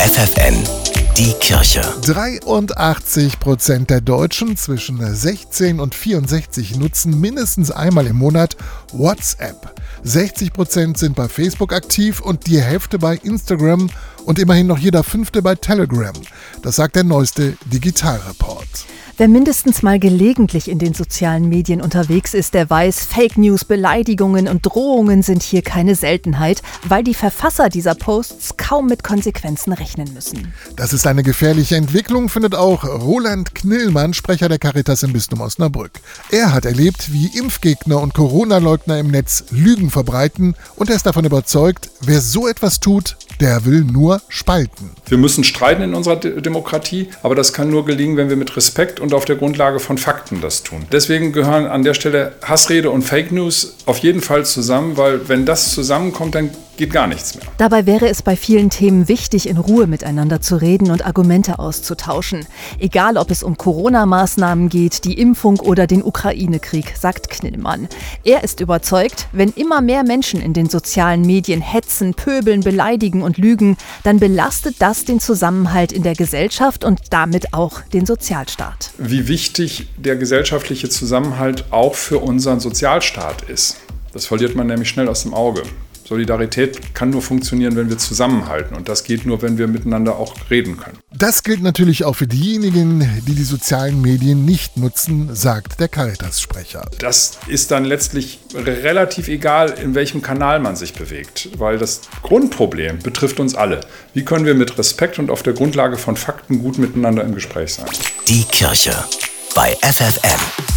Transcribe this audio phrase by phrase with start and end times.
[0.00, 0.54] FFN,
[1.18, 1.82] die Kirche.
[2.06, 8.56] 83 Prozent der Deutschen zwischen 16 und 64 nutzen mindestens einmal im Monat
[8.94, 9.78] WhatsApp.
[10.02, 13.90] 60 Prozent sind bei Facebook aktiv und die Hälfte bei Instagram
[14.24, 16.14] und immerhin noch jeder fünfte bei Telegram.
[16.62, 18.59] Das sagt der neueste Digitalreport.
[19.20, 24.48] Wer mindestens mal gelegentlich in den sozialen Medien unterwegs ist, der weiß, Fake News, Beleidigungen
[24.48, 30.14] und Drohungen sind hier keine Seltenheit, weil die Verfasser dieser Posts kaum mit Konsequenzen rechnen
[30.14, 30.54] müssen.
[30.74, 36.00] Das ist eine gefährliche Entwicklung, findet auch Roland Knillmann, Sprecher der Caritas im Bistum Osnabrück.
[36.30, 41.26] Er hat erlebt, wie Impfgegner und Corona-Leugner im Netz Lügen verbreiten und er ist davon
[41.26, 44.90] überzeugt, wer so etwas tut, der will nur spalten.
[45.06, 49.00] Wir müssen streiten in unserer Demokratie, aber das kann nur gelingen, wenn wir mit Respekt
[49.00, 50.84] und auf der Grundlage von Fakten das tun.
[50.92, 55.46] Deswegen gehören an der Stelle Hassrede und Fake News auf jeden Fall zusammen, weil wenn
[55.46, 57.44] das zusammenkommt, dann geht gar nichts mehr.
[57.58, 62.46] Dabei wäre es bei vielen Themen wichtig, in Ruhe miteinander zu reden und Argumente auszutauschen.
[62.78, 67.86] Egal, ob es um Corona-Maßnahmen geht, die Impfung oder den Ukraine-Krieg, sagt Knillmann.
[68.24, 73.36] Er ist überzeugt, wenn immer mehr Menschen in den sozialen Medien hetzen, pöbeln, beleidigen und
[73.36, 78.92] lügen, dann belastet das den Zusammenhalt in der Gesellschaft und damit auch den Sozialstaat.
[78.96, 83.76] Wie wichtig der gesellschaftliche Zusammenhalt auch für unseren Sozialstaat ist.
[84.14, 85.62] Das verliert man nämlich schnell aus dem Auge.
[86.10, 88.76] Solidarität kann nur funktionieren, wenn wir zusammenhalten.
[88.76, 90.98] Und das geht nur, wenn wir miteinander auch reden können.
[91.16, 96.90] Das gilt natürlich auch für diejenigen, die die sozialen Medien nicht nutzen, sagt der Caritas-Sprecher.
[96.98, 102.98] Das ist dann letztlich relativ egal, in welchem Kanal man sich bewegt, weil das Grundproblem
[102.98, 103.82] betrifft uns alle.
[104.12, 107.74] Wie können wir mit Respekt und auf der Grundlage von Fakten gut miteinander im Gespräch
[107.74, 107.86] sein?
[108.26, 108.96] Die Kirche
[109.54, 110.69] bei FFN.